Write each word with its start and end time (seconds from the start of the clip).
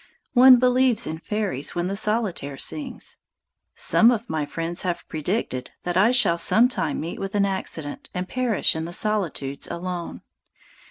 One 0.33 0.57
believes 0.57 1.05
in 1.05 1.19
fairies 1.19 1.75
when 1.75 1.85
the 1.85 1.95
solitaire 1.95 2.57
sings. 2.57 3.19
Some 3.75 4.09
of 4.09 4.27
my 4.27 4.47
friends 4.47 4.81
have 4.81 5.07
predicted 5.07 5.69
that 5.83 5.95
I 5.95 6.09
shall 6.09 6.39
some 6.39 6.67
time 6.69 6.99
meet 6.99 7.19
with 7.19 7.35
an 7.35 7.45
accident 7.45 8.09
and 8.11 8.27
perish 8.27 8.75
in 8.75 8.85
the 8.85 8.93
solitudes 8.93 9.67
alone. 9.67 10.23